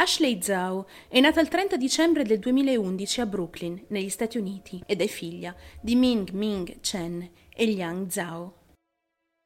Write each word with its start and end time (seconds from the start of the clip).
Ashley 0.00 0.40
Zhao 0.40 0.86
è 1.08 1.20
nata 1.20 1.42
il 1.42 1.48
30 1.48 1.76
dicembre 1.76 2.24
del 2.24 2.38
2011 2.38 3.20
a 3.20 3.26
Brooklyn, 3.26 3.84
negli 3.88 4.08
Stati 4.08 4.38
Uniti, 4.38 4.82
ed 4.86 5.02
è 5.02 5.06
figlia 5.06 5.54
di 5.78 5.94
Ming 5.94 6.30
Ming 6.30 6.80
Chen 6.80 7.30
e 7.54 7.64
Liang 7.66 8.08
Zhao. 8.08 8.54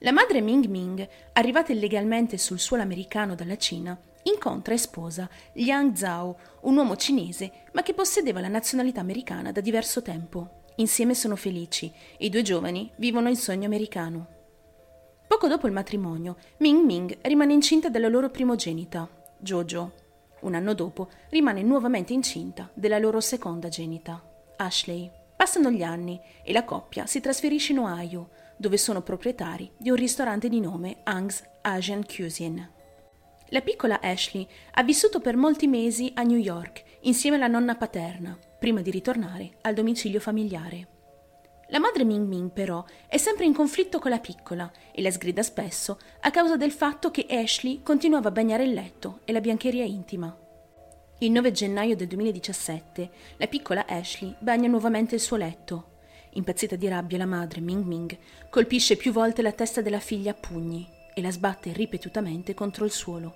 La 0.00 0.12
madre 0.12 0.42
Ming 0.42 0.66
Ming, 0.66 1.08
arrivata 1.32 1.72
illegalmente 1.72 2.36
sul 2.36 2.58
suolo 2.58 2.82
americano 2.82 3.34
dalla 3.34 3.56
Cina, 3.56 3.98
incontra 4.24 4.74
e 4.74 4.76
sposa 4.76 5.26
Liang 5.54 5.94
Zhao, 5.94 6.38
un 6.62 6.76
uomo 6.76 6.96
cinese 6.96 7.68
ma 7.72 7.82
che 7.82 7.94
possedeva 7.94 8.40
la 8.40 8.48
nazionalità 8.48 9.00
americana 9.00 9.52
da 9.52 9.62
diverso 9.62 10.02
tempo. 10.02 10.64
Insieme 10.76 11.14
sono 11.14 11.36
felici 11.36 11.90
e 12.18 12.26
i 12.26 12.28
due 12.28 12.42
giovani 12.42 12.92
vivono 12.96 13.30
il 13.30 13.38
sogno 13.38 13.64
americano. 13.64 14.26
Poco 15.26 15.48
dopo 15.48 15.66
il 15.66 15.72
matrimonio, 15.72 16.36
Ming 16.58 16.84
Ming 16.84 17.18
rimane 17.22 17.54
incinta 17.54 17.88
della 17.88 18.08
loro 18.08 18.28
primogenita, 18.28 19.08
Jojo. 19.38 20.01
Un 20.42 20.54
anno 20.54 20.74
dopo 20.74 21.08
rimane 21.30 21.62
nuovamente 21.62 22.12
incinta 22.12 22.70
della 22.74 22.98
loro 22.98 23.20
seconda 23.20 23.68
genita, 23.68 24.22
Ashley. 24.56 25.10
Passano 25.36 25.70
gli 25.70 25.82
anni 25.82 26.20
e 26.44 26.52
la 26.52 26.64
coppia 26.64 27.06
si 27.06 27.20
trasferisce 27.20 27.72
in 27.72 27.78
Ohio, 27.78 28.30
dove 28.56 28.76
sono 28.76 29.02
proprietari 29.02 29.70
di 29.76 29.90
un 29.90 29.96
ristorante 29.96 30.48
di 30.48 30.60
nome 30.60 30.98
Ang's 31.04 31.42
Asian 31.62 32.04
Cuisine. 32.04 32.72
La 33.48 33.60
piccola 33.60 34.00
Ashley 34.00 34.46
ha 34.72 34.82
vissuto 34.82 35.20
per 35.20 35.36
molti 35.36 35.66
mesi 35.66 36.10
a 36.14 36.22
New 36.22 36.38
York 36.38 36.82
insieme 37.02 37.36
alla 37.36 37.48
nonna 37.48 37.74
paterna, 37.74 38.36
prima 38.58 38.80
di 38.82 38.90
ritornare 38.90 39.58
al 39.62 39.74
domicilio 39.74 40.20
familiare. 40.20 40.91
La 41.68 41.78
madre 41.78 42.04
Ming 42.04 42.26
Ming 42.26 42.50
però 42.50 42.84
è 43.06 43.16
sempre 43.16 43.44
in 43.44 43.54
conflitto 43.54 43.98
con 43.98 44.10
la 44.10 44.18
piccola 44.18 44.70
e 44.92 45.00
la 45.00 45.10
sgrida 45.10 45.42
spesso 45.42 45.98
a 46.20 46.30
causa 46.30 46.56
del 46.56 46.70
fatto 46.70 47.10
che 47.10 47.26
Ashley 47.28 47.82
continuava 47.82 48.28
a 48.28 48.32
bagnare 48.32 48.64
il 48.64 48.72
letto 48.72 49.20
e 49.24 49.32
la 49.32 49.40
biancheria 49.40 49.84
intima. 49.84 50.36
Il 51.18 51.30
9 51.30 51.52
gennaio 51.52 51.96
del 51.96 52.08
2017 52.08 53.10
la 53.36 53.46
piccola 53.46 53.86
Ashley 53.86 54.34
bagna 54.38 54.68
nuovamente 54.68 55.14
il 55.14 55.20
suo 55.20 55.36
letto. 55.36 55.90
Impazzita 56.32 56.76
di 56.76 56.88
rabbia 56.88 57.18
la 57.18 57.26
madre 57.26 57.60
Ming 57.60 57.84
Ming 57.84 58.18
colpisce 58.50 58.96
più 58.96 59.12
volte 59.12 59.40
la 59.40 59.52
testa 59.52 59.80
della 59.80 60.00
figlia 60.00 60.32
a 60.32 60.34
pugni 60.34 60.86
e 61.14 61.22
la 61.22 61.30
sbatte 61.30 61.72
ripetutamente 61.72 62.54
contro 62.54 62.84
il 62.84 62.90
suolo. 62.90 63.34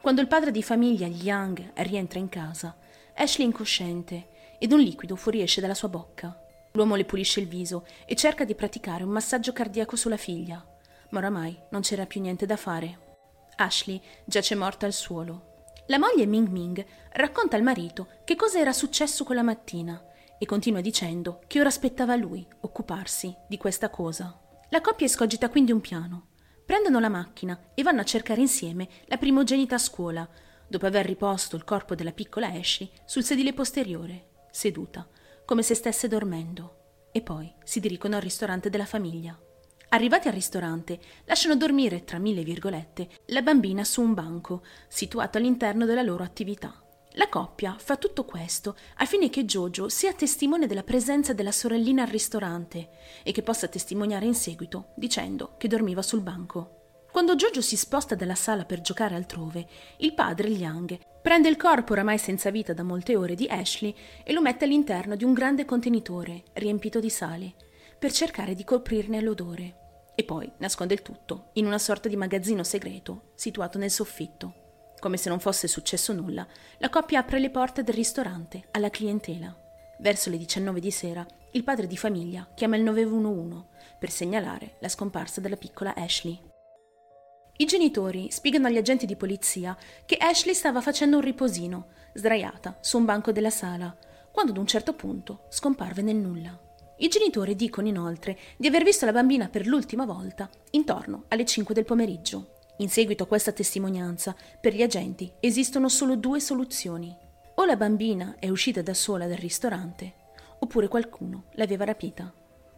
Quando 0.00 0.22
il 0.22 0.28
padre 0.28 0.50
di 0.50 0.62
famiglia 0.62 1.06
Yang 1.06 1.72
rientra 1.74 2.18
in 2.18 2.30
casa, 2.30 2.74
Ashley 3.14 3.44
è 3.44 3.50
incosciente 3.50 4.28
ed 4.58 4.72
un 4.72 4.80
liquido 4.80 5.14
fuoriesce 5.16 5.60
dalla 5.60 5.74
sua 5.74 5.88
bocca. 5.88 6.39
L'uomo 6.72 6.94
le 6.94 7.04
pulisce 7.04 7.40
il 7.40 7.48
viso 7.48 7.86
e 8.06 8.14
cerca 8.14 8.44
di 8.44 8.54
praticare 8.54 9.04
un 9.04 9.10
massaggio 9.10 9.52
cardiaco 9.52 9.96
sulla 9.96 10.16
figlia, 10.16 10.64
ma 11.10 11.18
oramai 11.18 11.58
non 11.70 11.80
c'era 11.80 12.06
più 12.06 12.20
niente 12.20 12.46
da 12.46 12.56
fare. 12.56 13.08
Ashley 13.56 14.00
giace 14.24 14.54
morta 14.54 14.86
al 14.86 14.92
suolo. 14.92 15.48
La 15.86 15.98
moglie 15.98 16.26
Ming 16.26 16.48
Ming 16.48 16.84
racconta 17.12 17.56
al 17.56 17.62
marito 17.62 18.08
che 18.24 18.36
cosa 18.36 18.60
era 18.60 18.72
successo 18.72 19.24
quella 19.24 19.42
mattina 19.42 20.00
e 20.38 20.46
continua 20.46 20.80
dicendo 20.80 21.40
che 21.46 21.58
ora 21.58 21.68
aspettava 21.68 22.14
lui 22.14 22.46
occuparsi 22.60 23.34
di 23.48 23.56
questa 23.56 23.90
cosa. 23.90 24.40
La 24.70 24.80
coppia 24.80 25.06
escogita 25.06 25.50
quindi 25.50 25.72
un 25.72 25.80
piano. 25.80 26.28
Prendono 26.64 27.00
la 27.00 27.08
macchina 27.08 27.72
e 27.74 27.82
vanno 27.82 28.02
a 28.02 28.04
cercare 28.04 28.40
insieme 28.40 28.88
la 29.06 29.16
primogenita 29.18 29.74
a 29.74 29.78
scuola, 29.78 30.28
dopo 30.68 30.86
aver 30.86 31.04
riposto 31.04 31.56
il 31.56 31.64
corpo 31.64 31.96
della 31.96 32.12
piccola 32.12 32.46
Ashley 32.46 32.88
sul 33.04 33.24
sedile 33.24 33.52
posteriore, 33.52 34.28
seduta, 34.52 35.06
come 35.50 35.62
se 35.64 35.74
stesse 35.74 36.06
dormendo, 36.06 37.08
e 37.10 37.22
poi 37.22 37.52
si 37.64 37.80
dirigono 37.80 38.14
al 38.14 38.22
ristorante 38.22 38.70
della 38.70 38.84
famiglia. 38.84 39.36
Arrivati 39.88 40.28
al 40.28 40.34
ristorante, 40.34 41.00
lasciano 41.24 41.56
dormire, 41.56 42.04
tra 42.04 42.18
mille 42.18 42.44
virgolette, 42.44 43.08
la 43.26 43.42
bambina 43.42 43.82
su 43.82 44.00
un 44.00 44.14
banco, 44.14 44.62
situato 44.86 45.38
all'interno 45.38 45.86
della 45.86 46.02
loro 46.02 46.22
attività. 46.22 46.80
La 47.14 47.28
coppia 47.28 47.74
fa 47.76 47.96
tutto 47.96 48.24
questo 48.24 48.76
al 48.98 49.08
fine 49.08 49.28
che 49.28 49.44
Jojo 49.44 49.88
sia 49.88 50.12
testimone 50.12 50.68
della 50.68 50.84
presenza 50.84 51.32
della 51.32 51.50
sorellina 51.50 52.02
al 52.02 52.10
ristorante 52.10 52.90
e 53.24 53.32
che 53.32 53.42
possa 53.42 53.66
testimoniare 53.66 54.26
in 54.26 54.36
seguito 54.36 54.92
dicendo 54.94 55.56
che 55.58 55.66
dormiva 55.66 56.00
sul 56.00 56.20
banco. 56.20 56.76
Quando 57.10 57.34
Jojo 57.34 57.60
si 57.60 57.76
sposta 57.76 58.14
dalla 58.14 58.36
sala 58.36 58.64
per 58.64 58.82
giocare 58.82 59.16
altrove, 59.16 59.66
il 59.96 60.14
padre 60.14 60.46
Liang 60.46 60.96
prende 61.22 61.48
il 61.48 61.56
corpo 61.56 61.92
oramai 61.92 62.18
senza 62.18 62.50
vita 62.50 62.72
da 62.72 62.82
molte 62.82 63.16
ore 63.16 63.34
di 63.34 63.46
Ashley 63.48 63.94
e 64.24 64.32
lo 64.32 64.40
mette 64.40 64.64
all'interno 64.64 65.16
di 65.16 65.24
un 65.24 65.32
grande 65.32 65.64
contenitore 65.64 66.44
riempito 66.54 67.00
di 67.00 67.10
sale, 67.10 67.54
per 67.98 68.12
cercare 68.12 68.54
di 68.54 68.64
coprirne 68.64 69.20
l'odore. 69.20 69.76
E 70.14 70.24
poi 70.24 70.50
nasconde 70.58 70.94
il 70.94 71.02
tutto 71.02 71.50
in 71.54 71.66
una 71.66 71.78
sorta 71.78 72.08
di 72.08 72.16
magazzino 72.16 72.62
segreto 72.62 73.32
situato 73.34 73.78
nel 73.78 73.90
soffitto. 73.90 74.54
Come 74.98 75.16
se 75.16 75.28
non 75.28 75.40
fosse 75.40 75.66
successo 75.66 76.12
nulla, 76.12 76.46
la 76.78 76.90
coppia 76.90 77.20
apre 77.20 77.38
le 77.38 77.50
porte 77.50 77.82
del 77.82 77.94
ristorante 77.94 78.68
alla 78.72 78.90
clientela. 78.90 79.54
Verso 79.98 80.30
le 80.30 80.36
19 80.36 80.80
di 80.80 80.90
sera, 80.90 81.26
il 81.52 81.64
padre 81.64 81.86
di 81.86 81.96
famiglia 81.96 82.48
chiama 82.54 82.76
il 82.76 82.82
911 82.82 83.64
per 83.98 84.10
segnalare 84.10 84.76
la 84.80 84.88
scomparsa 84.88 85.40
della 85.40 85.56
piccola 85.56 85.94
Ashley. 85.94 86.49
I 87.60 87.66
genitori 87.66 88.30
spiegano 88.30 88.68
agli 88.68 88.78
agenti 88.78 89.04
di 89.04 89.16
polizia 89.16 89.76
che 90.06 90.16
Ashley 90.18 90.54
stava 90.54 90.80
facendo 90.80 91.16
un 91.16 91.22
riposino, 91.22 91.88
sdraiata, 92.14 92.78
su 92.80 92.96
un 92.96 93.04
banco 93.04 93.32
della 93.32 93.50
sala, 93.50 93.94
quando 94.32 94.52
ad 94.52 94.56
un 94.56 94.66
certo 94.66 94.94
punto 94.94 95.42
scomparve 95.50 96.00
nel 96.00 96.16
nulla. 96.16 96.58
I 96.96 97.08
genitori 97.08 97.54
dicono 97.56 97.86
inoltre 97.86 98.38
di 98.56 98.66
aver 98.66 98.82
visto 98.82 99.04
la 99.04 99.12
bambina 99.12 99.50
per 99.50 99.66
l'ultima 99.66 100.06
volta 100.06 100.48
intorno 100.70 101.24
alle 101.28 101.44
5 101.44 101.74
del 101.74 101.84
pomeriggio. 101.84 102.54
In 102.78 102.88
seguito 102.88 103.24
a 103.24 103.26
questa 103.26 103.52
testimonianza, 103.52 104.34
per 104.58 104.74
gli 104.74 104.80
agenti 104.80 105.30
esistono 105.38 105.90
solo 105.90 106.16
due 106.16 106.40
soluzioni. 106.40 107.14
O 107.56 107.66
la 107.66 107.76
bambina 107.76 108.36
è 108.38 108.48
uscita 108.48 108.80
da 108.80 108.94
sola 108.94 109.26
dal 109.26 109.36
ristorante, 109.36 110.14
oppure 110.60 110.88
qualcuno 110.88 111.48
l'aveva 111.56 111.84
rapita. 111.84 112.32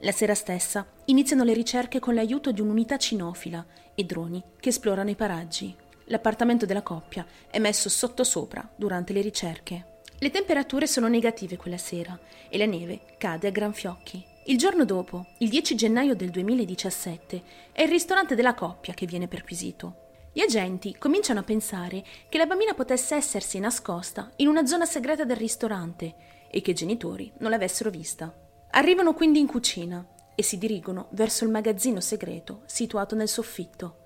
La 0.00 0.12
sera 0.12 0.34
stessa 0.34 0.86
iniziano 1.06 1.44
le 1.44 1.54
ricerche 1.54 1.98
con 1.98 2.14
l'aiuto 2.14 2.52
di 2.52 2.60
un'unità 2.60 2.96
cinofila 2.96 3.64
e 3.94 4.04
droni 4.04 4.42
che 4.60 4.68
esplorano 4.68 5.10
i 5.10 5.14
paraggi. 5.14 5.74
L'appartamento 6.06 6.66
della 6.66 6.82
coppia 6.82 7.24
è 7.48 7.58
messo 7.58 7.88
sottosopra 7.88 8.68
durante 8.76 9.12
le 9.12 9.22
ricerche. 9.22 9.92
Le 10.18 10.30
temperature 10.30 10.86
sono 10.86 11.08
negative 11.08 11.56
quella 11.56 11.78
sera 11.78 12.18
e 12.48 12.58
la 12.58 12.66
neve 12.66 13.16
cade 13.18 13.48
a 13.48 13.50
gran 13.50 13.72
fiocchi. 13.72 14.22
Il 14.46 14.58
giorno 14.58 14.84
dopo, 14.84 15.26
il 15.38 15.48
10 15.48 15.74
gennaio 15.74 16.14
del 16.14 16.30
2017, 16.30 17.42
è 17.72 17.82
il 17.82 17.88
ristorante 17.88 18.34
della 18.34 18.52
coppia 18.52 18.92
che 18.92 19.06
viene 19.06 19.26
perquisito. 19.26 20.02
Gli 20.32 20.40
agenti 20.40 20.96
cominciano 20.98 21.40
a 21.40 21.44
pensare 21.44 22.04
che 22.28 22.36
la 22.36 22.46
bambina 22.46 22.74
potesse 22.74 23.14
essersi 23.14 23.58
nascosta 23.58 24.30
in 24.36 24.48
una 24.48 24.66
zona 24.66 24.84
segreta 24.84 25.24
del 25.24 25.36
ristorante 25.36 26.14
e 26.50 26.60
che 26.60 26.72
i 26.72 26.74
genitori 26.74 27.32
non 27.38 27.50
l'avessero 27.50 27.88
vista. 27.88 28.43
Arrivano 28.76 29.14
quindi 29.14 29.38
in 29.38 29.46
cucina 29.46 30.04
e 30.34 30.42
si 30.42 30.58
dirigono 30.58 31.06
verso 31.10 31.44
il 31.44 31.50
magazzino 31.50 32.00
segreto 32.00 32.62
situato 32.66 33.14
nel 33.14 33.28
soffitto 33.28 33.98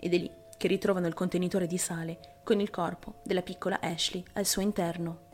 ed 0.00 0.14
è 0.14 0.18
lì 0.18 0.28
che 0.56 0.66
ritrovano 0.66 1.06
il 1.06 1.14
contenitore 1.14 1.68
di 1.68 1.78
sale 1.78 2.40
con 2.42 2.58
il 2.58 2.70
corpo 2.70 3.20
della 3.22 3.42
piccola 3.42 3.78
Ashley 3.80 4.24
al 4.32 4.44
suo 4.44 4.62
interno. 4.62 5.28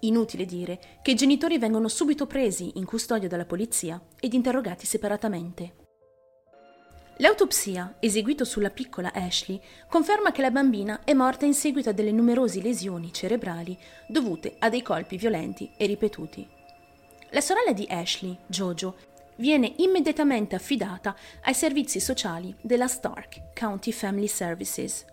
Inutile 0.00 0.46
dire 0.46 0.80
che 1.00 1.12
i 1.12 1.14
genitori 1.14 1.58
vengono 1.58 1.86
subito 1.86 2.26
presi 2.26 2.72
in 2.74 2.84
custodia 2.84 3.28
dalla 3.28 3.44
polizia 3.44 4.02
ed 4.18 4.34
interrogati 4.34 4.84
separatamente. 4.84 5.76
L'autopsia, 7.18 7.98
eseguito 8.00 8.44
sulla 8.44 8.70
piccola 8.70 9.12
Ashley, 9.14 9.60
conferma 9.88 10.32
che 10.32 10.42
la 10.42 10.50
bambina 10.50 11.04
è 11.04 11.12
morta 11.12 11.46
in 11.46 11.54
seguito 11.54 11.90
a 11.90 11.92
delle 11.92 12.10
numerose 12.10 12.60
lesioni 12.60 13.12
cerebrali 13.12 13.78
dovute 14.08 14.56
a 14.58 14.68
dei 14.68 14.82
colpi 14.82 15.16
violenti 15.16 15.70
e 15.76 15.86
ripetuti. 15.86 16.62
La 17.34 17.40
sorella 17.40 17.72
di 17.72 17.84
Ashley, 17.90 18.38
Jojo, 18.46 18.94
viene 19.38 19.72
immediatamente 19.78 20.54
affidata 20.54 21.16
ai 21.42 21.52
servizi 21.52 21.98
sociali 21.98 22.54
della 22.60 22.86
Stark 22.86 23.52
County 23.52 23.90
Family 23.90 24.28
Services. 24.28 25.04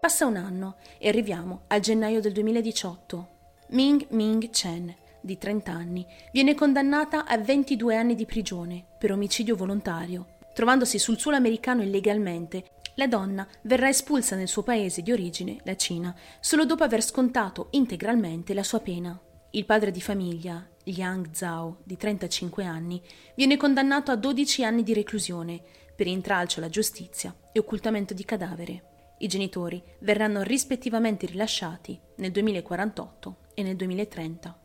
Passa 0.00 0.26
un 0.26 0.34
anno 0.34 0.78
e 0.98 1.06
arriviamo 1.06 1.62
al 1.68 1.78
gennaio 1.78 2.20
del 2.20 2.32
2018. 2.32 3.28
Ming 3.68 4.06
Ming 4.08 4.50
Chen, 4.50 4.92
di 5.20 5.38
30 5.38 5.70
anni, 5.70 6.04
viene 6.32 6.56
condannata 6.56 7.24
a 7.24 7.38
22 7.38 7.94
anni 7.94 8.16
di 8.16 8.26
prigione 8.26 8.84
per 8.98 9.12
omicidio 9.12 9.54
volontario. 9.54 10.38
Trovandosi 10.52 10.98
sul 10.98 11.20
suolo 11.20 11.36
americano 11.36 11.84
illegalmente, 11.84 12.64
la 12.96 13.06
donna 13.06 13.46
verrà 13.62 13.88
espulsa 13.88 14.34
nel 14.34 14.48
suo 14.48 14.64
paese 14.64 15.02
di 15.02 15.12
origine, 15.12 15.58
la 15.62 15.76
Cina, 15.76 16.12
solo 16.40 16.64
dopo 16.64 16.82
aver 16.82 17.00
scontato 17.00 17.68
integralmente 17.70 18.54
la 18.54 18.64
sua 18.64 18.80
pena. 18.80 19.16
Il 19.52 19.64
padre 19.64 19.90
di 19.90 20.02
famiglia, 20.02 20.66
Liang 20.88 21.30
Zhao, 21.32 21.78
di 21.84 21.96
35 21.96 22.64
anni, 22.64 23.02
viene 23.34 23.56
condannato 23.56 24.10
a 24.10 24.16
12 24.16 24.64
anni 24.64 24.82
di 24.82 24.94
reclusione 24.94 25.60
per 25.94 26.06
intralcio 26.06 26.58
alla 26.58 26.68
giustizia 26.68 27.34
e 27.52 27.58
occultamento 27.58 28.14
di 28.14 28.24
cadavere. 28.24 28.82
I 29.18 29.26
genitori 29.26 29.82
verranno 30.00 30.42
rispettivamente 30.42 31.26
rilasciati 31.26 31.98
nel 32.16 32.30
2048 32.30 33.36
e 33.54 33.62
nel 33.62 33.76
2030. 33.76 34.60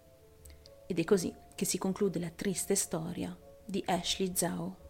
Ed 0.87 0.99
è 0.99 1.03
così 1.03 1.33
che 1.55 1.65
si 1.65 1.77
conclude 1.77 2.19
la 2.19 2.29
triste 2.29 2.75
storia 2.75 3.35
di 3.65 3.83
Ashley 3.85 4.31
Zhao. 4.33 4.82